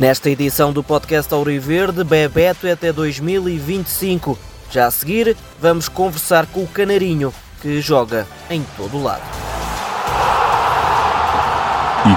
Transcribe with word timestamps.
Nesta 0.00 0.30
edição 0.30 0.72
do 0.72 0.82
podcast 0.82 1.34
Auriverde, 1.34 2.02
Bebeto 2.02 2.66
é 2.66 2.72
até 2.72 2.90
2025. 2.90 4.38
Já 4.70 4.86
a 4.86 4.90
seguir, 4.90 5.36
vamos 5.60 5.90
conversar 5.90 6.46
com 6.46 6.62
o 6.62 6.66
Canarinho, 6.66 7.34
que 7.60 7.82
joga 7.82 8.26
em 8.48 8.64
todo 8.78 8.96
o 8.96 9.02
lado. 9.02 9.20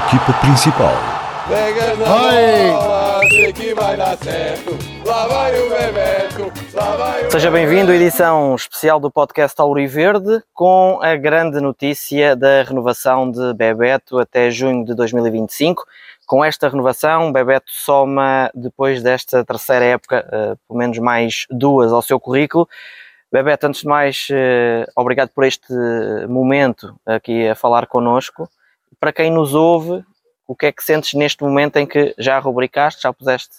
Equipa 0.07 0.31
principal. 0.39 0.93
Pega 1.49 1.87
na 1.97 2.05
bola, 2.05 3.19
que 3.53 3.73
vai 3.73 3.97
dar 3.97 4.17
certo. 4.17 4.79
Lá 5.05 5.27
vai 5.27 5.59
o 5.59 5.69
Bebeto, 5.69 6.53
lá 6.73 6.95
vai 6.95 7.27
o 7.27 7.31
Seja 7.31 7.51
bem-vindo 7.51 7.91
à 7.91 7.95
edição 7.95 8.55
especial 8.55 8.97
do 8.97 9.11
podcast 9.11 9.59
Auriverde, 9.59 10.41
com 10.53 10.99
a 11.01 11.17
grande 11.17 11.59
notícia 11.59 12.33
da 12.33 12.63
renovação 12.63 13.29
de 13.29 13.53
Bebeto 13.53 14.19
até 14.19 14.49
junho 14.49 14.85
de 14.85 14.95
2025. 14.95 15.83
Com 16.25 16.43
esta 16.43 16.69
renovação, 16.69 17.31
Bebeto 17.31 17.71
soma, 17.71 18.49
depois 18.53 19.03
desta 19.03 19.43
terceira 19.43 19.85
época, 19.85 20.25
uh, 20.27 20.57
pelo 20.67 20.79
menos 20.79 20.97
mais 20.99 21.45
duas 21.49 21.91
ao 21.91 22.01
seu 22.01 22.19
currículo. 22.19 22.67
Bebeto, 23.31 23.67
antes 23.67 23.81
de 23.81 23.87
mais, 23.87 24.27
uh, 24.29 24.89
obrigado 24.95 25.29
por 25.29 25.43
este 25.43 25.73
momento 26.29 26.95
aqui 27.05 27.47
a 27.47 27.55
falar 27.55 27.87
connosco. 27.87 28.49
Para 28.99 29.11
quem 29.11 29.31
nos 29.31 29.53
ouve, 29.53 30.03
o 30.47 30.55
que 30.55 30.67
é 30.67 30.71
que 30.71 30.83
sentes 30.83 31.13
neste 31.13 31.43
momento 31.43 31.77
em 31.77 31.85
que 31.85 32.13
já 32.17 32.39
rubricaste, 32.39 33.01
já 33.01 33.11
puseste, 33.11 33.55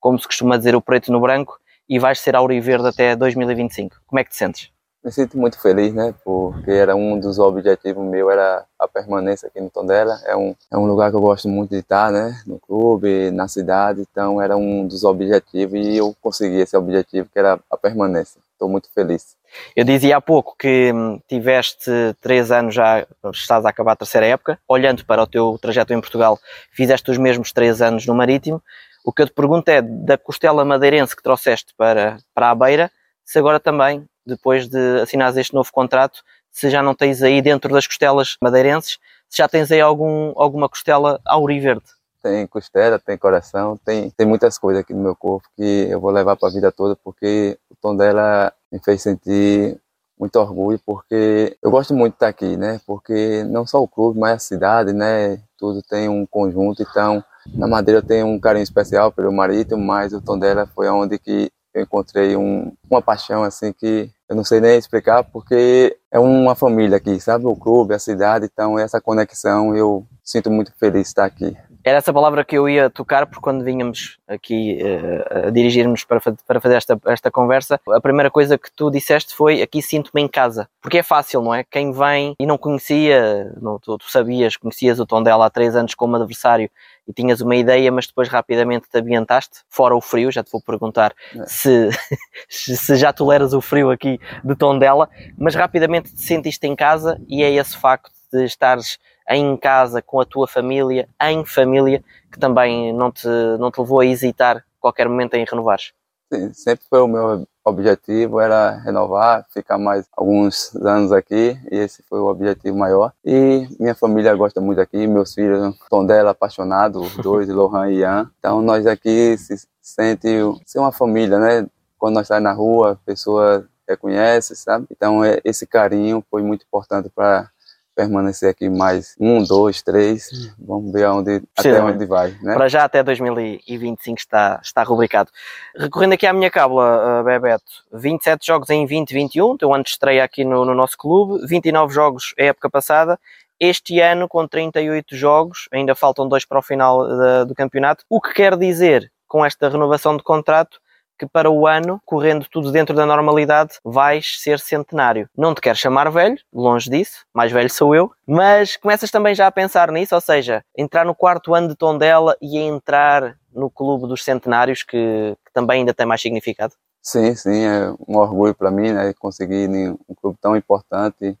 como 0.00 0.18
se 0.18 0.26
costuma 0.26 0.56
dizer, 0.56 0.74
o 0.74 0.80
preto 0.80 1.12
no 1.12 1.20
branco 1.20 1.58
e 1.88 1.98
vais 1.98 2.20
ser 2.20 2.34
auriverde 2.34 2.88
até 2.88 3.14
2025? 3.14 3.96
Como 4.06 4.18
é 4.18 4.24
que 4.24 4.30
te 4.30 4.36
sentes? 4.36 4.77
Me 5.08 5.12
sinto 5.12 5.38
muito 5.38 5.58
feliz, 5.58 5.94
né? 5.94 6.14
Porque 6.22 6.70
era 6.70 6.94
um 6.94 7.18
dos 7.18 7.38
objetivos 7.38 8.04
meu 8.04 8.30
era 8.30 8.66
a 8.78 8.86
permanência 8.86 9.48
aqui 9.48 9.58
no 9.58 9.70
Tondela. 9.70 10.20
É 10.26 10.36
um, 10.36 10.54
é 10.70 10.76
um 10.76 10.84
lugar 10.84 11.08
que 11.10 11.16
eu 11.16 11.20
gosto 11.22 11.48
muito 11.48 11.70
de 11.70 11.78
estar, 11.78 12.12
né? 12.12 12.38
No 12.46 12.60
clube, 12.60 13.30
na 13.30 13.48
cidade. 13.48 14.02
Então 14.02 14.38
era 14.42 14.54
um 14.54 14.86
dos 14.86 15.04
objetivos 15.04 15.78
e 15.78 15.96
eu 15.96 16.14
consegui 16.20 16.56
esse 16.56 16.76
objetivo 16.76 17.26
que 17.32 17.38
era 17.38 17.58
a 17.70 17.76
permanência. 17.78 18.38
Estou 18.52 18.68
muito 18.68 18.92
feliz. 18.92 19.34
Eu 19.74 19.82
dizia 19.82 20.18
há 20.18 20.20
pouco 20.20 20.54
que 20.58 20.92
hum, 20.92 21.18
tiveste 21.26 21.90
três 22.20 22.52
anos 22.52 22.74
já, 22.74 23.06
estás 23.32 23.64
a 23.64 23.70
acabar 23.70 23.92
a 23.92 23.96
terceira 23.96 24.26
época. 24.26 24.58
Olhando 24.68 25.06
para 25.06 25.22
o 25.22 25.26
teu 25.26 25.58
trajeto 25.58 25.94
em 25.94 26.00
Portugal, 26.02 26.38
fizeste 26.70 27.10
os 27.10 27.16
mesmos 27.16 27.50
três 27.50 27.80
anos 27.80 28.04
no 28.04 28.14
Marítimo. 28.14 28.62
O 29.02 29.10
que 29.10 29.22
eu 29.22 29.26
te 29.26 29.32
pergunto 29.32 29.70
é, 29.70 29.80
da 29.80 30.18
costela 30.18 30.66
madeirense 30.66 31.16
que 31.16 31.22
trouxeste 31.22 31.72
para, 31.78 32.18
para 32.34 32.50
a 32.50 32.54
beira, 32.54 32.90
se 33.24 33.38
agora 33.38 33.58
também 33.58 34.06
depois 34.28 34.68
de 34.68 35.00
assinares 35.00 35.36
este 35.36 35.54
novo 35.54 35.72
contrato, 35.72 36.22
se 36.50 36.70
já 36.70 36.82
não 36.82 36.94
tens 36.94 37.22
aí 37.22 37.40
dentro 37.40 37.72
das 37.72 37.86
costelas 37.86 38.36
madeirenses, 38.40 38.98
se 39.28 39.38
já 39.38 39.48
tens 39.48 39.70
aí 39.70 39.80
algum, 39.80 40.32
alguma 40.36 40.68
costela 40.68 41.20
auriverde. 41.24 41.84
Tem 42.22 42.46
costela, 42.46 42.98
tem 42.98 43.16
coração, 43.16 43.78
tem, 43.84 44.10
tem 44.10 44.26
muitas 44.26 44.58
coisas 44.58 44.82
aqui 44.82 44.92
no 44.92 45.02
meu 45.02 45.14
corpo 45.14 45.48
que 45.56 45.86
eu 45.88 46.00
vou 46.00 46.10
levar 46.10 46.36
para 46.36 46.48
a 46.48 46.52
vida 46.52 46.72
toda, 46.72 46.96
porque 46.96 47.58
o 47.70 47.76
tom 47.80 47.96
dela 47.96 48.52
me 48.72 48.80
fez 48.80 49.02
sentir 49.02 49.80
muito 50.18 50.36
orgulho, 50.36 50.80
porque 50.84 51.56
eu 51.62 51.70
gosto 51.70 51.94
muito 51.94 52.14
de 52.14 52.16
estar 52.16 52.28
aqui, 52.28 52.56
né? 52.56 52.80
Porque 52.84 53.44
não 53.44 53.64
só 53.64 53.80
o 53.80 53.86
clube, 53.86 54.18
mas 54.18 54.32
a 54.32 54.38
cidade, 54.38 54.92
né? 54.92 55.40
Tudo 55.56 55.80
tem 55.80 56.08
um 56.08 56.26
conjunto, 56.26 56.82
então 56.82 57.22
na 57.54 57.68
Madeira 57.68 58.00
eu 58.00 58.06
tenho 58.06 58.26
um 58.26 58.38
carinho 58.38 58.64
especial 58.64 59.12
pelo 59.12 59.32
Marítimo, 59.32 59.80
mas 59.80 60.12
o 60.12 60.20
tom 60.20 60.36
dela 60.36 60.66
foi 60.74 60.88
onde 60.88 61.18
que 61.18 61.50
eu 61.78 61.84
encontrei 61.84 62.36
um, 62.36 62.72
uma 62.90 63.00
paixão 63.00 63.42
assim 63.44 63.72
que 63.72 64.10
eu 64.28 64.36
não 64.36 64.44
sei 64.44 64.60
nem 64.60 64.78
explicar 64.78 65.24
porque 65.24 65.96
é 66.10 66.18
uma 66.18 66.54
família 66.54 66.96
aqui, 66.96 67.18
sabe? 67.20 67.46
O 67.46 67.56
clube, 67.56 67.94
a 67.94 67.98
cidade, 67.98 68.48
então 68.52 68.78
essa 68.78 69.00
conexão 69.00 69.74
eu 69.74 70.06
sinto 70.22 70.50
muito 70.50 70.72
feliz 70.78 71.02
de 71.02 71.08
estar 71.08 71.24
aqui. 71.24 71.56
Era 71.84 71.98
essa 71.98 72.12
palavra 72.12 72.44
que 72.44 72.56
eu 72.56 72.68
ia 72.68 72.90
tocar, 72.90 73.26
porque 73.26 73.40
quando 73.40 73.64
vínhamos 73.64 74.18
aqui 74.26 74.78
uh, 74.82 75.48
a 75.48 75.50
dirigirmos 75.50 76.04
para, 76.04 76.20
para 76.46 76.60
fazer 76.60 76.76
esta, 76.76 77.00
esta 77.06 77.30
conversa, 77.30 77.80
a 77.88 78.00
primeira 78.00 78.30
coisa 78.30 78.58
que 78.58 78.70
tu 78.70 78.90
disseste 78.90 79.34
foi 79.34 79.62
aqui 79.62 79.80
sinto-me 79.80 80.20
em 80.20 80.28
casa. 80.28 80.68
Porque 80.82 80.98
é 80.98 81.02
fácil, 81.02 81.40
não 81.40 81.54
é? 81.54 81.64
Quem 81.64 81.92
vem 81.92 82.34
e 82.38 82.46
não 82.46 82.58
conhecia, 82.58 83.52
não, 83.60 83.78
tu, 83.78 83.96
tu, 83.96 84.10
sabias, 84.10 84.56
conhecias 84.56 84.98
o 85.00 85.06
tom 85.06 85.22
dela 85.22 85.46
há 85.46 85.50
três 85.50 85.76
anos 85.76 85.94
como 85.94 86.16
adversário 86.16 86.70
e 87.06 87.12
tinhas 87.12 87.40
uma 87.40 87.56
ideia, 87.56 87.90
mas 87.90 88.06
depois 88.06 88.28
rapidamente 88.28 88.88
te 88.90 88.98
ambientaste, 88.98 89.60
fora 89.70 89.96
o 89.96 90.00
frio, 90.00 90.30
já 90.30 90.44
te 90.44 90.52
vou 90.52 90.60
perguntar 90.60 91.14
é. 91.34 91.46
se, 91.46 91.88
se 92.48 92.96
já 92.96 93.12
toleras 93.12 93.54
o 93.54 93.60
frio 93.60 93.90
aqui 93.90 94.20
de 94.44 94.54
tom 94.54 94.78
dela, 94.78 95.08
mas 95.38 95.54
rapidamente 95.54 96.14
te 96.14 96.20
sentiste 96.20 96.66
em 96.66 96.76
casa 96.76 97.20
e 97.26 97.42
é 97.42 97.50
esse 97.50 97.76
facto 97.76 98.10
de 98.30 98.44
estares 98.44 98.98
em 99.28 99.56
casa 99.56 100.00
com 100.00 100.20
a 100.20 100.24
tua 100.24 100.48
família, 100.48 101.08
em 101.20 101.44
família, 101.44 102.02
que 102.32 102.38
também 102.38 102.92
não 102.92 103.10
te, 103.10 103.28
não 103.58 103.70
te 103.70 103.80
levou 103.80 104.00
a 104.00 104.06
hesitar 104.06 104.64
qualquer 104.80 105.08
momento 105.08 105.34
em 105.34 105.44
renovares? 105.44 105.92
Sim, 106.32 106.52
sempre 106.52 106.84
foi 106.90 107.00
o 107.00 107.08
meu 107.08 107.46
objetivo, 107.64 108.40
era 108.40 108.70
renovar, 108.70 109.46
ficar 109.50 109.78
mais 109.78 110.06
alguns 110.16 110.74
anos 110.76 111.12
aqui, 111.12 111.58
e 111.70 111.76
esse 111.76 112.02
foi 112.02 112.20
o 112.20 112.26
objetivo 112.26 112.76
maior. 112.76 113.12
E 113.24 113.66
minha 113.78 113.94
família 113.94 114.34
gosta 114.34 114.60
muito 114.60 114.80
aqui, 114.80 115.06
meus 115.06 115.34
filhos 115.34 115.74
estão 115.74 116.04
dela 116.04 116.30
apaixonados, 116.30 117.06
os 117.06 117.16
dois, 117.22 117.48
Lohan 117.48 117.90
e 117.90 117.98
Ian. 117.98 118.30
Então 118.38 118.60
nós 118.60 118.86
aqui 118.86 119.36
se 119.38 119.66
sente 119.80 120.28
ser 120.66 120.78
uma 120.78 120.92
família, 120.92 121.38
né? 121.38 121.66
Quando 121.98 122.14
nós 122.14 122.26
saímos 122.26 122.44
na 122.44 122.52
rua, 122.52 122.92
a 122.92 122.96
pessoa 122.96 123.66
reconhece, 123.88 124.54
sabe? 124.54 124.86
Então 124.90 125.24
é, 125.24 125.40
esse 125.44 125.66
carinho 125.66 126.22
foi 126.30 126.42
muito 126.42 126.64
importante 126.66 127.08
para 127.08 127.50
permanecer 127.98 128.50
aqui 128.50 128.70
mais 128.70 129.16
um, 129.18 129.42
dois, 129.42 129.82
três, 129.82 130.54
vamos 130.56 130.92
ver 130.92 131.02
aonde, 131.02 131.42
até 131.56 131.82
onde 131.82 132.06
vai. 132.06 132.30
Né? 132.40 132.54
Para 132.54 132.68
já 132.68 132.84
até 132.84 133.02
2025 133.02 134.16
está, 134.16 134.60
está 134.62 134.84
rubricado. 134.84 135.32
Recorrendo 135.76 136.12
aqui 136.12 136.24
à 136.24 136.32
minha 136.32 136.48
cábula, 136.48 137.20
uh, 137.20 137.24
Bebeto, 137.24 137.64
27 137.92 138.46
jogos 138.46 138.70
em 138.70 138.86
2021, 138.86 139.56
teu 139.56 139.74
ano 139.74 139.82
de 139.82 139.90
estreia 139.90 140.22
aqui 140.22 140.44
no, 140.44 140.64
no 140.64 140.76
nosso 140.76 140.96
clube, 140.96 141.44
29 141.44 141.92
jogos 141.92 142.34
a 142.38 142.44
época 142.44 142.70
passada, 142.70 143.18
este 143.58 143.98
ano 143.98 144.28
com 144.28 144.46
38 144.46 145.16
jogos, 145.16 145.68
ainda 145.72 145.92
faltam 145.96 146.28
dois 146.28 146.44
para 146.44 146.60
o 146.60 146.62
final 146.62 147.00
uh, 147.00 147.44
do 147.44 147.52
campeonato, 147.52 148.04
o 148.08 148.20
que 148.20 148.32
quer 148.32 148.56
dizer 148.56 149.10
com 149.26 149.44
esta 149.44 149.68
renovação 149.68 150.16
de 150.16 150.22
contrato 150.22 150.78
que 151.18 151.26
para 151.26 151.50
o 151.50 151.66
ano, 151.66 152.00
correndo 152.06 152.46
tudo 152.50 152.70
dentro 152.70 152.94
da 152.94 153.04
normalidade, 153.04 153.74
vais 153.84 154.40
ser 154.40 154.60
centenário. 154.60 155.28
Não 155.36 155.54
te 155.54 155.60
quero 155.60 155.76
chamar 155.76 156.10
velho, 156.10 156.38
longe 156.52 156.88
disso, 156.88 157.26
mais 157.34 157.50
velho 157.50 157.68
sou 157.68 157.94
eu, 157.94 158.12
mas 158.26 158.76
começas 158.76 159.10
também 159.10 159.34
já 159.34 159.46
a 159.46 159.52
pensar 159.52 159.90
nisso, 159.90 160.14
ou 160.14 160.20
seja, 160.20 160.64
entrar 160.76 161.04
no 161.04 161.14
quarto 161.14 161.54
ano 161.54 161.68
de 161.68 161.76
Tondela 161.76 162.36
e 162.40 162.58
entrar 162.58 163.36
no 163.52 163.68
clube 163.68 164.06
dos 164.06 164.22
centenários, 164.22 164.82
que, 164.82 165.36
que 165.44 165.52
também 165.52 165.80
ainda 165.80 165.92
tem 165.92 166.06
mais 166.06 166.20
significado? 166.20 166.74
Sim, 167.02 167.34
sim, 167.34 167.64
é 167.64 167.92
um 168.06 168.16
orgulho 168.16 168.54
para 168.54 168.70
mim, 168.70 168.92
né, 168.92 169.12
conseguir 169.18 169.68
um 170.08 170.14
clube 170.14 170.38
tão 170.40 170.56
importante, 170.56 171.36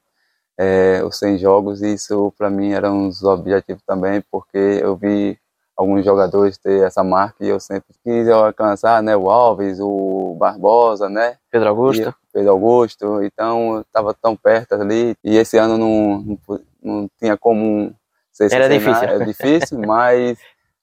é, 0.58 1.02
os 1.04 1.18
100 1.18 1.38
jogos, 1.38 1.82
e 1.82 1.94
isso 1.94 2.32
para 2.36 2.50
mim 2.50 2.72
era 2.72 2.90
um 2.90 3.08
dos 3.08 3.22
objetivos 3.22 3.82
também, 3.86 4.22
porque 4.30 4.58
eu 4.58 4.96
vi 4.96 5.38
alguns 5.78 6.04
jogadores 6.04 6.58
ter 6.58 6.82
essa 6.82 7.04
marca 7.04 7.36
e 7.44 7.48
eu 7.48 7.60
sempre 7.60 7.94
quis 8.02 8.28
alcançar, 8.28 9.00
né? 9.00 9.16
O 9.16 9.30
Alves, 9.30 9.78
o 9.80 10.36
Barbosa, 10.36 11.08
né? 11.08 11.36
Pedro 11.52 11.68
Augusto. 11.68 12.08
E 12.08 12.32
Pedro 12.32 12.50
Augusto, 12.50 13.22
então 13.22 13.80
estava 13.80 14.12
tão 14.12 14.34
perto 14.34 14.74
ali 14.74 15.14
e 15.22 15.36
esse 15.36 15.56
ano 15.56 15.78
não, 15.78 16.18
não, 16.18 16.60
não 16.82 17.10
tinha 17.16 17.36
como 17.36 17.94
ser 18.32 18.52
Era 18.52 18.68
difícil. 18.68 19.02
Era 19.04 19.24
difícil, 19.24 19.78
mas 19.78 20.36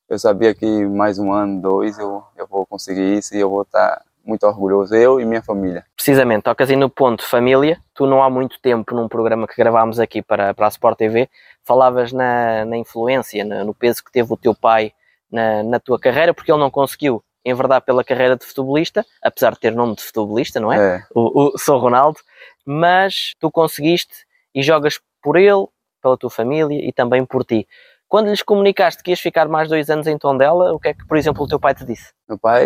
eu 0.08 0.18
sabia 0.18 0.56
que 0.56 0.86
mais 0.86 1.20
um 1.20 1.34
ano, 1.34 1.62
dois, 1.62 2.00
eu, 2.00 2.24
eu 2.38 2.48
vou 2.48 2.66
conseguir 2.66 3.18
isso 3.18 3.36
e 3.36 3.40
eu 3.40 3.50
vou 3.50 3.64
estar 3.64 4.02
muito 4.26 4.46
orgulhoso, 4.46 4.96
eu 4.96 5.20
e 5.20 5.26
minha 5.26 5.42
família. 5.42 5.86
Precisamente, 5.96 6.44
tocas 6.44 6.70
aí 6.70 6.76
no 6.76 6.90
ponto 6.90 7.26
família. 7.26 7.80
Tu 7.94 8.06
não 8.06 8.24
há 8.24 8.30
muito 8.30 8.60
tempo, 8.60 8.96
num 8.96 9.08
programa 9.08 9.48
que 9.48 9.56
gravámos 9.56 10.00
aqui 10.00 10.22
para, 10.22 10.54
para 10.54 10.66
a 10.66 10.70
Sport 10.70 10.98
TV, 10.98 11.30
falavas 11.64 12.12
na, 12.12 12.66
na 12.66 12.78
influência, 12.78 13.44
no 13.46 13.74
peso 13.74 14.04
que 14.04 14.12
teve 14.12 14.32
o 14.34 14.38
teu 14.38 14.56
pai 14.56 14.92
na, 15.32 15.64
na 15.64 15.80
tua 15.80 16.00
carreira, 16.00 16.34
porque 16.34 16.52
ele 16.52 16.60
não 16.60 16.72
conseguiu 16.72 17.24
enverdar 17.46 17.82
pela 17.82 18.04
carreira 18.04 18.36
de 18.36 18.46
futebolista, 18.46 19.06
apesar 19.22 19.52
de 19.54 19.60
ter 19.60 19.72
nome 19.72 19.96
de 19.96 20.04
futebolista, 20.04 20.60
não 20.60 20.74
é? 20.74 20.98
é. 20.98 21.04
O, 21.14 21.54
o 21.54 21.58
Sou 21.58 21.78
Ronaldo, 21.78 22.20
mas 22.66 23.34
tu 23.40 23.52
conseguiste 23.52 24.26
e 24.54 24.64
jogas 24.64 25.00
por 25.22 25.38
ele, 25.38 25.68
pela 26.02 26.18
tua 26.18 26.30
família 26.30 26.88
e 26.88 26.92
também 26.92 27.24
por 27.26 27.46
ti. 27.46 27.68
Quando 28.16 28.30
lhes 28.30 28.42
comunicaste 28.42 29.04
que 29.04 29.12
ias 29.12 29.20
ficar 29.20 29.46
mais 29.50 29.68
dois 29.68 29.90
anos 29.90 30.08
em 30.08 30.18
Tondela, 30.18 30.72
o 30.72 30.80
que 30.80 30.88
é 30.88 30.94
que, 30.94 31.06
por 31.06 31.18
exemplo, 31.18 31.44
o 31.44 31.48
teu 31.50 31.60
pai 31.60 31.76
te 31.76 31.84
disse? 31.84 32.14
Meu 32.30 32.38
pai 32.38 32.66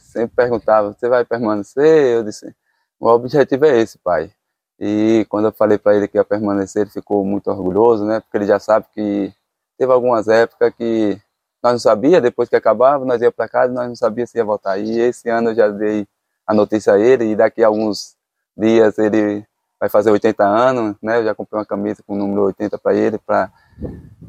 sempre 0.00 0.34
perguntava: 0.34 0.92
você 0.92 1.08
vai 1.08 1.24
permanecer? 1.24 2.16
Eu 2.16 2.24
disse: 2.24 2.52
o 2.98 3.06
objetivo 3.06 3.64
é 3.64 3.78
esse, 3.78 3.96
pai. 3.96 4.32
E 4.80 5.24
quando 5.28 5.44
eu 5.44 5.52
falei 5.52 5.78
para 5.78 5.94
ele 5.94 6.08
que 6.08 6.18
ia 6.18 6.24
permanecer, 6.24 6.82
ele 6.82 6.90
ficou 6.90 7.24
muito 7.24 7.48
orgulhoso, 7.48 8.04
né? 8.04 8.18
Porque 8.18 8.38
ele 8.38 8.46
já 8.46 8.58
sabe 8.58 8.86
que 8.92 9.32
teve 9.78 9.92
algumas 9.92 10.26
épocas 10.26 10.74
que 10.74 11.16
nós 11.62 11.74
não 11.74 11.78
sabia, 11.78 12.20
depois 12.20 12.48
que 12.48 12.56
acabava, 12.56 13.04
nós 13.04 13.22
ia 13.22 13.30
para 13.30 13.48
casa, 13.48 13.72
nós 13.72 13.86
não 13.86 13.94
sabia 13.94 14.26
se 14.26 14.36
ia 14.36 14.44
voltar. 14.44 14.78
E 14.78 14.98
esse 14.98 15.28
ano 15.28 15.50
eu 15.50 15.54
já 15.54 15.68
dei 15.68 16.08
a 16.44 16.52
notícia 16.52 16.94
a 16.94 16.98
ele 16.98 17.26
e 17.26 17.36
daqui 17.36 17.62
a 17.62 17.68
alguns 17.68 18.16
dias 18.56 18.98
ele 18.98 19.46
vai 19.78 19.88
fazer 19.88 20.10
80 20.10 20.44
anos, 20.44 20.96
né? 21.00 21.18
Eu 21.18 21.24
já 21.24 21.36
comprei 21.36 21.60
uma 21.60 21.66
camisa 21.66 22.02
com 22.04 22.14
o 22.14 22.18
número 22.18 22.46
80 22.46 22.76
para 22.78 22.94
ele 22.96 23.16
para 23.16 23.48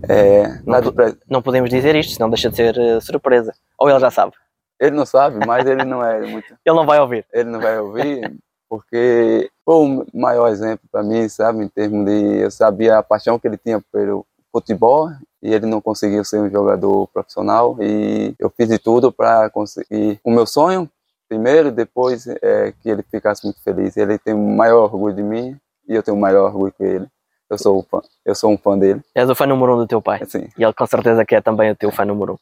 É, 0.07 0.59
Não, 0.65 0.81
não 1.29 1.41
podemos 1.41 1.69
dizer 1.69 1.95
isto, 1.95 2.13
senão 2.13 2.29
deixa 2.29 2.49
de 2.49 2.55
ser 2.55 2.77
eh, 2.77 2.99
surpresa. 2.99 3.53
Ou 3.77 3.89
ele 3.89 3.99
já 3.99 4.11
sabe. 4.11 4.33
Ele 4.79 4.95
não 4.95 5.05
sabe, 5.05 5.45
mas 5.45 5.65
ele 5.65 5.85
não 5.85 6.03
é 6.03 6.19
muito. 6.19 6.53
Ele 6.65 6.75
não 6.75 6.85
vai 6.85 6.99
ouvir. 6.99 7.25
Ele 7.31 7.49
não 7.49 7.59
vai 7.61 7.79
ouvir, 7.79 8.35
porque 8.67 9.49
foi 9.63 9.75
o 9.75 10.05
maior 10.13 10.49
exemplo 10.49 10.85
para 10.91 11.03
mim, 11.03 11.29
sabe? 11.29 11.63
Em 11.63 11.69
termos 11.69 12.05
de. 12.05 12.39
Eu 12.39 12.51
sabia 12.51 12.97
a 12.97 13.03
paixão 13.03 13.39
que 13.39 13.47
ele 13.47 13.57
tinha 13.57 13.79
pelo 13.91 14.25
futebol 14.51 15.09
e 15.41 15.53
ele 15.53 15.65
não 15.65 15.79
conseguiu 15.79 16.23
ser 16.25 16.39
um 16.39 16.49
jogador 16.49 17.07
profissional 17.07 17.77
e 17.79 18.35
eu 18.37 18.49
fiz 18.49 18.67
de 18.67 18.77
tudo 18.77 19.11
para 19.11 19.49
conseguir 19.49 20.19
o 20.23 20.31
meu 20.31 20.45
sonho 20.45 20.89
primeiro, 21.27 21.71
depois 21.71 22.27
é, 22.27 22.73
que 22.81 22.89
ele 22.89 23.03
ficasse 23.03 23.43
muito 23.43 23.61
feliz. 23.61 23.97
Ele 23.97 24.17
tem 24.19 24.33
o 24.33 24.37
maior 24.37 24.83
orgulho 24.83 25.15
de 25.15 25.23
mim 25.23 25.57
e 25.87 25.95
eu 25.95 26.03
tenho 26.03 26.15
o 26.15 26.19
maior 26.19 26.45
orgulho 26.45 26.73
com 26.77 26.83
ele. 26.83 27.07
Eu 27.49 27.57
sou, 27.57 27.77
o 27.77 27.83
fã, 27.83 28.01
eu 28.25 28.33
sou 28.33 28.51
um 28.51 28.57
fã 28.57 28.77
dele. 28.77 29.01
És 29.13 29.29
o 29.29 29.35
fã 29.35 29.45
número 29.45 29.75
um 29.75 29.77
do 29.77 29.87
teu 29.87 30.01
pai. 30.01 30.19
Assim, 30.23 30.47
E 30.57 30.63
ele 30.63 30.73
com 30.73 30.85
certeza 30.87 31.23
que 31.23 31.35
é 31.35 31.41
também 31.41 31.69
o 31.71 31.75
teu 31.75 31.91
fã 31.91 32.03
número 32.03 32.33
um. 32.33 32.37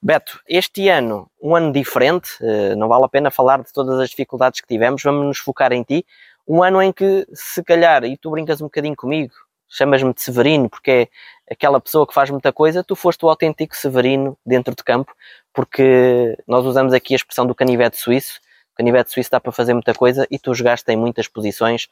Beto, 0.00 0.40
este 0.48 0.88
ano, 0.88 1.28
um 1.42 1.56
ano 1.56 1.72
diferente, 1.72 2.30
eh, 2.40 2.74
não 2.76 2.86
vale 2.86 3.04
a 3.04 3.08
pena 3.08 3.30
falar 3.30 3.62
de 3.62 3.72
todas 3.72 3.98
as 3.98 4.10
dificuldades 4.10 4.60
que 4.60 4.68
tivemos, 4.68 5.02
vamos 5.02 5.26
nos 5.26 5.38
focar 5.38 5.72
em 5.72 5.82
ti. 5.82 6.06
Um 6.46 6.62
ano 6.62 6.80
em 6.82 6.92
que, 6.92 7.26
se 7.32 7.62
calhar, 7.62 8.04
e 8.04 8.16
tu 8.16 8.30
brincas 8.30 8.60
um 8.60 8.66
bocadinho 8.66 8.94
comigo, 8.94 9.32
chamas-me 9.68 10.12
de 10.12 10.20
Severino, 10.20 10.68
porque 10.68 11.08
é 11.48 11.52
aquela 11.52 11.80
pessoa 11.80 12.06
que 12.06 12.14
faz 12.14 12.30
muita 12.30 12.52
coisa, 12.52 12.84
tu 12.84 12.94
foste 12.94 13.24
o 13.24 13.28
autêntico 13.28 13.76
Severino 13.76 14.36
dentro 14.44 14.74
de 14.74 14.84
campo, 14.84 15.12
porque 15.52 16.36
nós 16.46 16.64
usamos 16.66 16.92
aqui 16.92 17.14
a 17.14 17.16
expressão 17.16 17.46
do 17.46 17.54
canivete 17.54 17.96
suíço. 17.96 18.40
O 18.72 18.76
canivete 18.76 19.10
suíço 19.10 19.30
dá 19.30 19.40
para 19.40 19.52
fazer 19.52 19.74
muita 19.74 19.94
coisa 19.94 20.26
e 20.30 20.38
tu 20.38 20.54
jogaste 20.54 20.90
em 20.90 20.96
muitas 20.96 21.28
posições, 21.28 21.88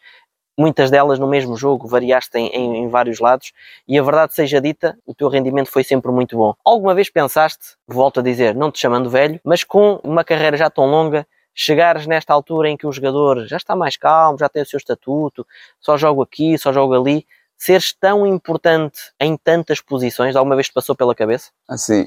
muitas 0.60 0.90
delas 0.90 1.18
no 1.18 1.26
mesmo 1.26 1.56
jogo, 1.56 1.88
variaste 1.88 2.36
em, 2.36 2.48
em, 2.48 2.76
em 2.84 2.88
vários 2.88 3.18
lados 3.18 3.50
e 3.88 3.98
a 3.98 4.02
verdade 4.02 4.34
seja 4.34 4.60
dita, 4.60 4.98
o 5.06 5.14
teu 5.14 5.28
rendimento 5.28 5.70
foi 5.70 5.82
sempre 5.82 6.12
muito 6.12 6.36
bom. 6.36 6.54
Alguma 6.62 6.94
vez 6.94 7.08
pensaste, 7.08 7.76
volto 7.88 8.20
a 8.20 8.22
dizer, 8.22 8.54
não 8.54 8.70
te 8.70 8.78
chamando 8.78 9.08
velho, 9.08 9.40
mas 9.42 9.64
com 9.64 9.98
uma 10.04 10.22
carreira 10.22 10.58
já 10.58 10.68
tão 10.68 10.84
longa, 10.84 11.26
chegares 11.54 12.06
nesta 12.06 12.34
altura 12.34 12.68
em 12.68 12.76
que 12.76 12.86
o 12.86 12.92
jogador 12.92 13.46
já 13.46 13.56
está 13.56 13.74
mais 13.74 13.96
calmo, 13.96 14.38
já 14.38 14.50
tem 14.50 14.62
o 14.62 14.66
seu 14.66 14.76
estatuto, 14.76 15.46
só 15.80 15.96
jogo 15.96 16.20
aqui, 16.20 16.58
só 16.58 16.74
jogo 16.74 16.92
ali, 16.94 17.26
seres 17.56 17.94
tão 17.94 18.26
importante 18.26 19.12
em 19.18 19.38
tantas 19.38 19.80
posições, 19.80 20.36
alguma 20.36 20.56
vez 20.56 20.66
te 20.66 20.74
passou 20.74 20.94
pela 20.94 21.14
cabeça? 21.14 21.50
assim, 21.66 22.04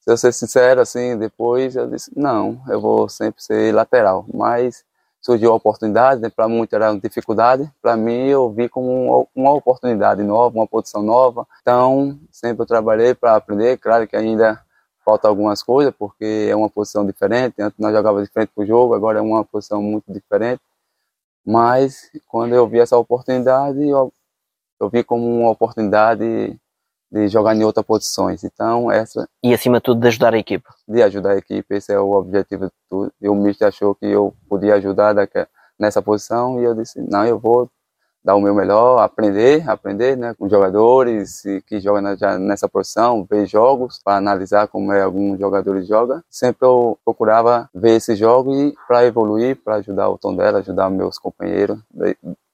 se 0.00 0.10
eu 0.10 0.16
ser 0.16 0.32
sincero, 0.32 0.80
assim, 0.80 1.16
depois 1.16 1.76
eu 1.76 1.88
disse, 1.88 2.10
não, 2.16 2.60
eu 2.68 2.80
vou 2.80 3.08
sempre 3.08 3.40
ser 3.40 3.72
lateral. 3.72 4.26
Mas 4.34 4.84
surgiu 5.22 5.52
a 5.52 5.54
oportunidade, 5.54 6.20
né, 6.20 6.28
para 6.28 6.48
muitos 6.48 6.74
era 6.74 6.90
uma 6.90 7.00
dificuldade, 7.00 7.70
para 7.80 7.96
mim 7.96 8.26
eu 8.26 8.50
vi 8.50 8.68
como 8.68 9.20
um- 9.22 9.26
uma 9.34 9.52
oportunidade 9.54 10.22
nova, 10.22 10.56
uma 10.58 10.66
posição 10.66 11.02
nova. 11.02 11.46
Então, 11.62 12.18
sempre 12.30 12.62
eu 12.62 12.66
trabalhei 12.66 13.14
para 13.14 13.36
aprender, 13.36 13.78
claro 13.78 14.06
que 14.06 14.16
ainda 14.16 14.60
falta 15.04 15.28
algumas 15.28 15.62
coisas, 15.62 15.94
porque 15.96 16.48
é 16.50 16.56
uma 16.56 16.68
posição 16.68 17.06
diferente, 17.06 17.62
antes 17.62 17.78
nós 17.78 17.92
jogávamos 17.94 18.26
diferente 18.28 18.50
pro 18.54 18.66
jogo, 18.66 18.94
agora 18.94 19.18
é 19.20 19.22
uma 19.22 19.44
posição 19.44 19.80
muito 19.80 20.12
diferente. 20.12 20.60
Mas 21.44 22.10
quando 22.28 22.54
eu 22.54 22.66
vi 22.68 22.80
essa 22.80 22.96
oportunidade, 22.96 23.82
eu, 23.88 24.12
eu 24.80 24.88
vi 24.88 25.04
como 25.04 25.26
uma 25.26 25.50
oportunidade 25.50 26.58
de 27.12 27.28
jogar 27.28 27.54
em 27.54 27.62
outras 27.62 27.84
posições. 27.84 28.42
Então, 28.42 28.90
essa 28.90 29.28
E 29.42 29.52
acima 29.52 29.76
de 29.76 29.82
tudo 29.82 30.00
de 30.00 30.08
ajudar 30.08 30.32
a 30.32 30.38
equipa. 30.38 30.70
de 30.88 31.02
ajudar 31.02 31.32
a 31.32 31.36
equipe, 31.36 31.74
esse 31.74 31.92
é 31.92 32.00
o 32.00 32.12
objetivo 32.12 32.64
de 32.66 32.72
tudo. 32.88 33.12
E 33.20 33.28
o 33.28 33.34
Mister 33.34 33.68
achou 33.68 33.94
que 33.94 34.06
eu 34.06 34.34
podia 34.48 34.74
ajudar 34.76 35.14
nessa 35.78 36.00
posição 36.00 36.58
e 36.60 36.64
eu 36.64 36.74
disse, 36.74 37.00
não, 37.02 37.24
eu 37.26 37.38
vou 37.38 37.68
dar 38.24 38.36
o 38.36 38.40
meu 38.40 38.54
melhor, 38.54 39.00
aprender, 39.00 39.68
aprender 39.68 40.16
né, 40.16 40.32
com 40.38 40.48
jogadores 40.48 41.42
que 41.66 41.80
jogam 41.80 42.00
na- 42.00 42.14
já 42.14 42.38
nessa 42.38 42.68
posição, 42.68 43.26
ver 43.28 43.46
jogos 43.46 44.00
para 44.04 44.16
analisar 44.16 44.68
como 44.68 44.92
é 44.92 45.02
alguns 45.02 45.40
jogadores 45.40 45.88
jogam. 45.88 46.22
Sempre 46.30 46.64
eu 46.64 46.96
procurava 47.04 47.68
ver 47.74 47.96
esse 47.96 48.14
jogo 48.14 48.54
e 48.54 48.74
para 48.86 49.04
evoluir, 49.04 49.56
para 49.56 49.74
ajudar 49.76 50.08
o 50.08 50.16
tom 50.16 50.36
dela, 50.36 50.60
ajudar 50.60 50.88
meus 50.88 51.18
companheiros 51.18 51.78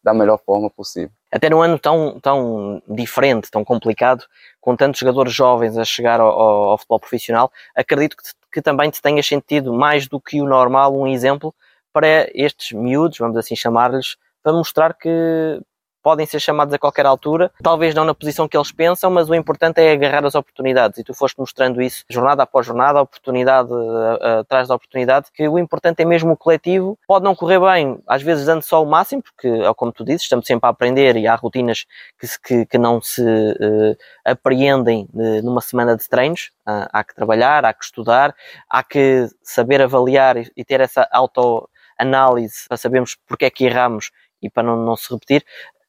da 0.03 0.15
melhor 0.15 0.39
forma 0.45 0.71
possível. 0.71 1.11
Até 1.31 1.51
num 1.51 1.61
ano 1.61 1.79
tão, 1.79 2.19
tão 2.21 2.83
diferente, 2.89 3.51
tão 3.51 3.65
complicado, 3.65 4.25
com 4.61 4.75
tantos 4.77 5.01
jogadores 5.01 5.33
jovens 5.33 5.77
a 5.77 5.85
chegar 5.85 6.21
ao, 6.21 6.29
ao- 6.31 6.79
futebol 6.79 7.01
profissional, 7.01 7.51
acredito 7.77 8.17
que, 8.17 8.23
que 8.53 8.63
também 8.63 8.91
te 8.91 9.03
tenhas 9.03 9.27
sentido 9.27 9.73
mais 9.75 10.07
do 10.09 10.21
que 10.21 10.41
o 10.41 10.47
normal 10.47 10.97
um 10.99 11.07
exemplo 11.07 11.55
para 11.93 12.29
estes 12.35 12.73
miúdos, 12.73 13.19
vamos 13.19 13.37
assim 13.37 13.57
chamar-lhes, 13.57 14.17
para 14.43 14.53
mostrar 14.53 14.95
que 14.95 15.61
podem 16.03 16.27
ser 16.27 16.41
chamados 16.41 16.73
a 16.75 16.79
qualquer 16.79 17.07
altura, 17.07 17.51
talvez 17.63 17.95
não 17.95 18.05
na 18.05 18.15
posição 18.15 18.49
que 18.49 18.57
eles 18.57 18.73
pensam, 18.73 19.11
mas 19.11 19.29
o 19.29 19.35
importante 19.35 19.81
é 19.81 19.93
agarrar 19.93 20.25
as 20.25 20.35
oportunidades. 20.35 20.99
E 20.99 21.05
tu 21.05 21.15
foste 21.15 21.39
mostrando 21.39 21.81
isso 21.83 22.05
jornada 22.09 22.43
após 22.43 22.67
jornada, 22.67 23.01
oportunidade 23.01 23.71
eh, 23.73 24.19
eh, 24.21 24.39
atrás 24.41 24.69
da 24.69 24.75
oportunidade, 24.75 25.27
que 25.33 25.49
o 25.49 25.59
importante 25.59 26.03
é 26.03 26.05
mesmo 26.05 26.33
o 26.33 26.37
coletivo, 26.37 26.99
pode 27.07 27.25
não 27.25 27.35
correr 27.35 27.61
bem, 27.61 27.99
às 28.07 28.23
vezes 28.23 28.47
dando 28.47 28.63
só 28.63 28.83
o 28.83 28.87
máximo, 28.87 29.23
porque 29.23 29.49
é 29.49 29.75
como 29.75 29.93
tu 29.93 30.05
dizes, 30.05 30.23
estamos 30.23 30.47
sempre 30.47 30.67
a 30.67 30.71
aprender 30.71 31.17
e 31.17 31.27
há 31.27 31.35
rotinas 31.35 31.85
que, 32.19 32.27
que, 32.43 32.67
que 32.67 32.79
não 32.79 33.01
se 33.01 33.23
eh, 33.61 33.97
apreendem 34.25 35.09
eh, 35.17 35.43
numa 35.43 35.61
semana 35.61 35.97
de 35.97 36.09
treinos, 36.09 36.51
Ah, 36.67 36.89
há 36.93 37.03
que 37.05 37.15
trabalhar, 37.15 37.65
há 37.65 37.73
que 37.73 37.85
estudar, 37.85 38.35
há 38.69 38.83
que 38.83 39.27
saber 39.43 39.81
avaliar 39.81 40.37
e, 40.37 40.51
e 40.57 40.65
ter 40.65 40.81
essa 40.81 41.09
autoanálise 41.11 42.69
para 42.69 42.77
sabermos 42.77 43.17
porque 43.27 43.47
é 43.47 43.51
que 43.51 43.65
erramos 43.65 44.11
e 44.43 44.51
para 44.51 44.63
não, 44.63 44.77
não 44.77 44.97
se 44.97 45.13
repetir. 45.13 45.45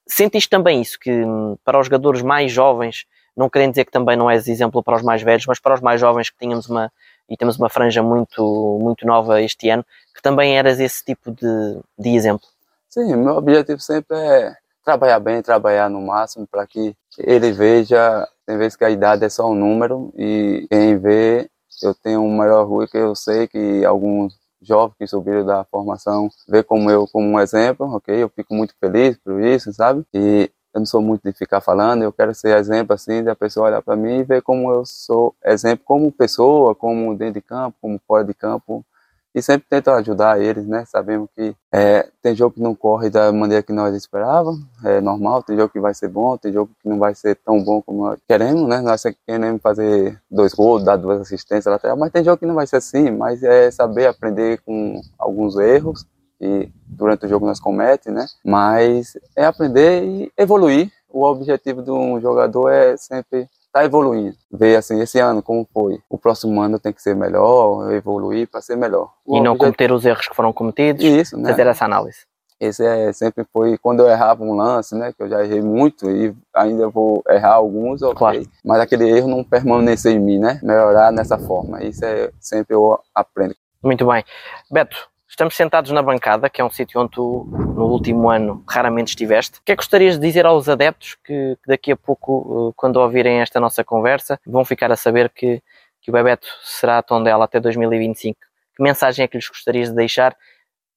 Sentiste 0.10 0.50
também 0.50 0.82
isso, 0.82 1.00
que 1.00 1.12
hum, 1.12 1.56
para 1.64 1.80
os 1.80 1.86
jogadores 1.86 2.22
mais 2.22 2.52
jovens, 2.52 3.06
não 3.38 3.50
querendo 3.50 3.72
dizer 3.72 3.86
que 3.86 3.92
também 3.92 4.18
não 4.18 4.30
és 4.30 4.48
exemplo 4.48 4.84
para 4.84 4.96
os 4.96 5.04
mais 5.04 5.22
velhos, 5.22 5.46
mas 5.46 5.60
para 5.60 5.76
os 5.76 5.82
mais 5.82 6.02
jovens 6.02 6.30
que 6.30 6.38
tínhamos 6.38 6.68
uma, 6.68 6.92
e 7.30 7.38
temos 7.38 7.58
uma 7.58 7.70
franja 7.70 8.02
muito, 8.02 8.80
muito 8.82 9.06
nova 9.06 9.42
este 9.42 9.70
ano, 9.70 9.86
que 10.14 10.22
também 10.22 10.58
eras 10.58 10.80
esse 10.80 11.06
tipo 11.06 11.32
de, 11.32 11.80
de 11.98 12.10
exemplo. 12.10 12.48
Sim, 12.90 13.16
meu 13.16 13.36
objetivo 13.36 13.80
sempre 13.80 14.18
é 14.18 14.56
trabalhar 14.84 15.20
bem, 15.20 15.44
trabalhar 15.44 15.90
no 15.90 16.02
máximo 16.02 16.48
para 16.48 16.66
que 16.66 16.96
ele 17.20 17.52
veja, 17.52 18.28
tem 18.48 18.58
vezes 18.58 18.76
que 18.76 18.84
a 18.84 18.90
idade 18.90 19.24
é 19.24 19.30
só 19.30 19.50
um 19.50 19.56
número 19.56 20.12
e 20.18 20.66
quem 20.70 20.98
vê, 20.98 21.48
eu 21.84 21.94
tenho 21.94 22.22
um 22.22 22.36
maior 22.36 22.62
orgulho 22.62 22.88
que 22.88 22.98
eu 22.98 23.16
sei 23.16 23.48
que 23.48 23.86
alguns 23.86 24.34
jovens 24.62 24.96
que 24.98 25.08
subiram 25.08 25.46
da 25.46 25.64
formação 25.66 26.30
vê 26.48 26.64
como 26.64 26.90
eu 26.90 27.08
como 27.08 27.28
um 27.28 27.40
exemplo, 27.40 27.88
ok? 27.96 28.24
Eu 28.24 28.30
fico 28.30 28.54
muito 28.54 28.74
feliz 28.80 29.18
por 29.18 29.42
isso, 29.42 29.72
sabe? 29.74 30.06
E 30.14 30.52
eu 30.74 30.80
não 30.80 30.86
sou 30.86 31.02
muito 31.02 31.24
de 31.24 31.34
ficar 31.36 31.62
falando, 31.62 32.04
eu 32.04 32.14
quero 32.14 32.34
ser 32.34 32.56
exemplo 32.58 32.94
assim, 32.94 33.24
da 33.24 33.36
pessoa 33.36 33.68
olhar 33.68 33.82
para 33.82 33.96
mim 33.96 34.20
e 34.20 34.24
ver 34.24 34.42
como 34.42 34.72
eu 34.72 34.86
sou 34.86 35.36
exemplo 35.44 35.84
como 35.86 36.12
pessoa, 36.12 36.76
como 36.76 37.16
dentro 37.16 37.36
de 37.36 37.42
campo, 37.42 37.78
como 37.82 38.00
fora 38.08 38.24
de 38.24 38.34
campo, 38.34 38.86
e 39.34 39.42
sempre 39.42 39.68
tento 39.70 39.90
ajudar 39.92 40.42
eles, 40.42 40.66
né? 40.66 40.84
Sabemos 40.86 41.30
que 41.36 41.56
é, 41.72 42.10
tem 42.22 42.36
jogo 42.36 42.56
que 42.56 42.62
não 42.62 42.74
corre 42.74 43.10
da 43.10 43.32
maneira 43.32 43.62
que 43.64 43.72
nós 43.72 43.96
esperávamos, 43.96 44.60
é 44.84 45.00
normal, 45.00 45.44
tem 45.44 45.56
jogo 45.56 45.72
que 45.72 45.80
vai 45.80 45.94
ser 45.94 46.08
bom, 46.08 46.38
tem 46.38 46.52
jogo 46.52 46.72
que 46.82 46.90
não 46.90 46.98
vai 46.98 47.14
ser 47.14 47.36
tão 47.36 47.64
bom 47.64 47.82
como 47.82 48.06
nós 48.06 48.20
queremos, 48.28 48.68
né? 48.68 48.82
Nós 48.82 49.04
queremos 49.26 49.62
fazer 49.62 50.20
dois 50.30 50.54
gols, 50.54 50.84
dar 50.84 50.96
duas 50.96 51.22
assistências 51.22 51.72
lateral, 51.72 51.98
mas 51.98 52.12
tem 52.12 52.24
jogo 52.24 52.38
que 52.38 52.46
não 52.46 52.56
vai 52.56 52.66
ser 52.66 52.78
assim, 52.78 53.12
mas 53.12 53.44
é 53.44 53.70
saber 53.72 54.08
aprender 54.08 54.62
com 54.66 55.00
alguns 55.18 55.58
erros 55.58 56.06
que 56.40 56.72
durante 56.88 57.26
o 57.26 57.30
jogo 57.30 57.46
nós 57.46 57.60
cometemos, 57.60 58.20
né? 58.20 58.26
Mas 58.44 59.18
é 59.36 59.46
aprender 59.46 60.04
e 60.04 60.32
evoluir. 60.38 60.92
O 61.12 61.24
objetivo 61.24 61.82
de 61.82 61.92
um 61.92 62.22
jogador 62.22 62.70
é 62.70 62.96
sempre 62.96 63.50
tá 63.72 63.84
evoluindo. 63.86 64.36
Ver 64.52 64.76
assim, 64.78 65.00
esse 65.02 65.20
ano 65.20 65.42
como 65.44 65.68
foi. 65.74 66.00
O 66.10 66.18
próximo 66.18 66.60
ano 66.62 66.80
tem 66.80 66.92
que 66.94 67.02
ser 67.02 67.16
melhor, 67.16 67.92
evoluir 67.92 68.48
para 68.50 68.62
ser 68.62 68.76
melhor. 68.76 69.12
O 69.26 69.38
e 69.38 69.42
não 69.42 69.52
objetivo- 69.52 69.58
cometer 69.60 69.92
os 69.92 70.06
erros 70.06 70.28
que 70.28 70.36
foram 70.36 70.52
cometidos, 70.54 71.04
Isso, 71.04 71.38
né? 71.38 71.50
fazer 71.50 71.68
essa 71.68 71.86
análise. 71.86 72.28
Esse 72.60 72.86
é 72.86 73.14
sempre 73.14 73.46
foi 73.54 73.78
quando 73.78 74.02
eu 74.02 74.10
errava 74.10 74.44
um 74.44 74.54
lance, 74.54 74.94
né? 74.94 75.14
Que 75.14 75.24
eu 75.24 75.30
já 75.30 75.42
errei 75.46 75.62
muito 75.62 76.10
e 76.12 76.36
ainda 76.54 76.90
vou 76.90 77.24
errar 77.30 77.54
alguns, 77.54 78.02
ok. 78.02 78.16
Claro. 78.18 78.42
Mas 78.66 78.82
aquele 78.82 79.10
erro 79.10 79.30
não 79.30 79.46
permanecer 79.46 80.12
em 80.14 80.20
mim, 80.20 80.40
né? 80.40 80.60
Melhorar 80.62 81.10
nessa 81.14 81.38
forma. 81.38 81.82
Isso 81.82 82.04
é 82.04 82.30
sempre 82.38 82.76
eu 82.76 83.00
aprendo. 83.16 83.56
Muito 83.82 84.06
bem. 84.06 84.26
Beto, 84.70 85.09
estamos 85.30 85.56
sentados 85.56 85.92
na 85.92 86.02
bancada, 86.02 86.50
que 86.50 86.60
é 86.60 86.66
um 86.66 86.70
sítio 86.70 87.00
onde 87.00 87.12
tu, 87.12 87.48
no 87.50 87.86
último 87.86 88.30
ano, 88.30 88.64
raramente 88.68 89.10
estiveste. 89.10 89.60
O 89.60 89.64
que 89.64 89.72
é 89.72 89.76
que 89.76 89.82
gostarias 89.82 90.18
de 90.18 90.26
dizer 90.26 90.46
aos 90.46 90.68
adeptos 90.68 91.16
que, 91.24 91.58
daqui 91.68 91.92
a 91.92 91.96
pouco, 91.96 92.70
eh, 92.70 92.74
quando 92.76 92.98
ouvirem 92.98 93.40
esta 93.40 93.60
nossa 93.60 93.84
conversa, 93.84 94.40
vão 94.46 94.66
ficar 94.66 94.92
a 94.92 94.98
saber 94.98 95.30
que, 95.30 95.62
que 96.02 96.10
o 96.10 96.14
Bebeto 96.14 96.48
será 96.64 96.98
a 96.98 97.04
Tondela 97.04 97.46
até 97.46 97.60
2025? 97.60 98.40
Que 98.76 98.84
mensagem 98.84 99.24
é 99.24 99.28
que 99.28 99.38
lhes 99.38 99.48
gostarias 99.48 99.90
de 99.90 99.96
deixar 99.96 100.36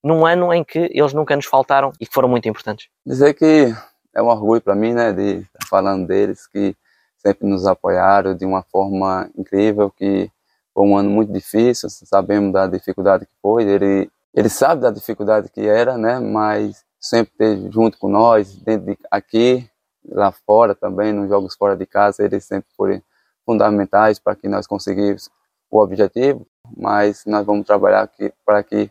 num 0.03 0.27
ano 0.27 0.53
em 0.53 0.65
que 0.65 0.91
eles 0.93 1.13
nunca 1.13 1.37
nos 1.37 1.47
faltaram 1.47 1.93
e 2.01 2.07
que 2.07 2.13
foram 2.13 2.29
muito 2.29 2.49
importantes? 2.49 2.89
Dizer 3.07 3.35
que 3.35 3.73
é 4.15 4.23
um 4.23 4.27
orgulho 4.27 4.61
para 4.61 4.75
mim, 4.75 4.93
né? 4.93 5.13
De 5.13 5.41
estar 5.41 5.67
falando 5.69 6.07
deles, 6.07 6.47
que 6.47 6.75
sempre 7.19 7.47
nos 7.47 7.67
apoiaram 7.67 8.35
de 8.35 8.45
uma 8.45 8.63
forma 8.63 9.31
incrível, 9.37 9.91
que 9.91 10.31
foi 10.75 10.87
um 10.87 10.97
ano 10.97 11.11
muito 11.11 11.33
difícil, 11.33 11.89
sabemos 11.91 12.53
da 12.53 12.67
dificuldade 12.67 13.27
que 13.27 13.33
foi, 13.41 13.65
ele, 13.65 14.11
ele 14.35 14.49
sabe 14.49 14.83
da 14.83 14.91
dificuldade 14.91 15.49
que 15.51 15.61
era, 15.61 15.97
né? 15.99 16.19
Mas 16.19 16.85
sempre 16.99 17.33
esteve 17.33 17.71
junto 17.71 17.99
com 17.99 18.09
nós, 18.09 18.57
dentro 18.57 18.87
de 18.87 18.99
aqui, 19.11 19.69
lá 20.09 20.33
fora 20.33 20.75
também, 20.75 21.13
nos 21.13 21.29
jogos 21.29 21.55
fora 21.55 21.77
de 21.77 21.87
casa, 21.87 22.25
eles 22.25 22.45
sempre 22.45 22.69
foram 22.77 23.03
fundamentais 23.45 24.19
para 24.19 24.37
que 24.37 24.49
nós 24.49 24.67
conseguimos 24.67 25.29
o 25.71 25.81
objetivo, 25.81 26.47
mas 26.77 27.25
nós 27.27 27.45
vamos 27.45 27.67
trabalhar 27.67 28.03
aqui 28.03 28.33
para 28.45 28.63
que 28.63 28.91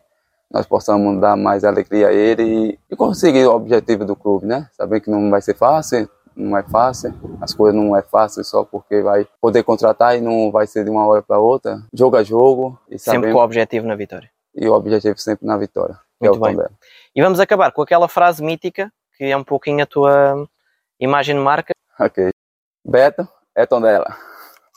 nós 0.50 0.66
possamos 0.66 1.18
dar 1.20 1.36
mais 1.36 1.64
alegria 1.64 2.08
a 2.08 2.12
ele 2.12 2.42
e, 2.42 2.78
e 2.90 2.96
conseguir 2.96 3.46
o 3.46 3.54
objetivo 3.54 4.04
do 4.04 4.14
clube, 4.14 4.46
né? 4.46 4.68
Saber 4.72 5.00
que 5.00 5.10
não 5.10 5.30
vai 5.30 5.40
ser 5.40 5.54
fácil, 5.54 6.08
não 6.36 6.56
é 6.56 6.62
fácil, 6.62 7.14
as 7.40 7.54
coisas 7.54 7.78
não 7.80 7.96
é 7.96 8.02
fácil 8.02 8.44
só 8.44 8.64
porque 8.64 9.00
vai 9.00 9.26
poder 9.40 9.62
contratar 9.62 10.16
e 10.16 10.20
não 10.20 10.50
vai 10.50 10.66
ser 10.66 10.84
de 10.84 10.90
uma 10.90 11.06
hora 11.06 11.22
para 11.22 11.38
outra, 11.38 11.82
jogo 11.92 12.16
a 12.16 12.22
jogo. 12.22 12.78
E 12.90 12.98
sempre 12.98 13.32
com 13.32 13.38
o 13.38 13.42
objetivo 13.42 13.86
na 13.86 13.96
vitória. 13.96 14.30
E 14.54 14.68
o 14.68 14.72
objetivo 14.72 15.18
sempre 15.18 15.46
na 15.46 15.56
vitória. 15.56 15.98
É 16.20 16.28
Muito 16.28 16.40
bem. 16.40 16.56
E 17.14 17.22
vamos 17.22 17.40
acabar 17.40 17.72
com 17.72 17.82
aquela 17.82 18.08
frase 18.08 18.42
mítica, 18.42 18.92
que 19.16 19.24
é 19.24 19.36
um 19.36 19.44
pouquinho 19.44 19.82
a 19.82 19.86
tua 19.86 20.48
imagem 21.00 21.36
de 21.36 21.42
marca. 21.42 21.72
Ok. 21.98 22.30
Beto, 22.84 23.26
é 23.54 23.66
Tondela. 23.66 24.16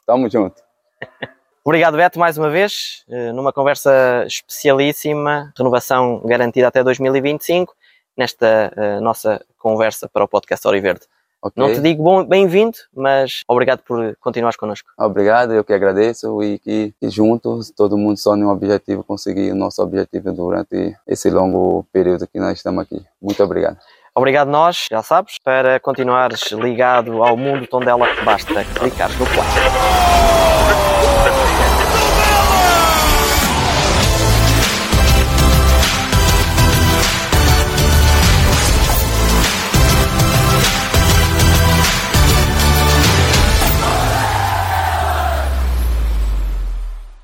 Tamo 0.05 0.29
junto. 0.29 0.61
Obrigado, 1.63 1.97
Beto, 1.97 2.19
mais 2.19 2.37
uma 2.37 2.49
vez, 2.49 3.03
eh, 3.09 3.31
numa 3.31 3.51
conversa 3.51 4.23
especialíssima, 4.27 5.51
renovação 5.57 6.21
garantida 6.23 6.67
até 6.67 6.83
2025, 6.83 7.75
nesta 8.15 8.71
uh, 8.77 9.01
nossa 9.01 9.43
conversa 9.57 10.07
para 10.07 10.23
o 10.23 10.27
podcast 10.27 10.67
Oriverde. 10.67 11.07
Okay. 11.45 11.63
Não 11.63 11.71
te 11.71 11.79
digo 11.79 12.23
bem-vindo, 12.23 12.75
mas 12.91 13.41
obrigado 13.47 13.83
por 13.83 14.15
continuares 14.19 14.57
connosco. 14.57 14.89
Obrigado, 14.97 15.53
eu 15.53 15.63
que 15.63 15.73
agradeço 15.73 16.41
e 16.41 16.57
que, 16.57 16.91
que 16.99 17.07
juntos, 17.07 17.69
todo 17.69 17.95
mundo 17.97 18.17
só 18.17 18.33
um 18.33 18.49
objetivo, 18.49 19.03
conseguir 19.03 19.51
o 19.51 19.55
nosso 19.55 19.79
objetivo 19.83 20.31
durante 20.31 20.95
esse 21.07 21.29
longo 21.29 21.85
período 21.93 22.27
que 22.27 22.39
nós 22.39 22.57
estamos 22.57 22.81
aqui. 22.81 22.99
Muito 23.21 23.43
obrigado. 23.43 23.77
Obrigado 24.15 24.49
nós, 24.49 24.87
já 24.89 25.03
sabes, 25.03 25.37
para 25.43 25.79
continuares 25.79 26.51
ligado 26.51 27.21
ao 27.21 27.37
mundo 27.37 27.67
Tondela, 27.67 28.07
basta 28.23 28.65
clicar 28.79 29.11
no 29.19 29.25
play. 29.25 30.34